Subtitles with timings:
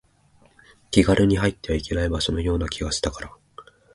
[0.89, 3.31] 気軽に入ってはいけない場所のような気がしたから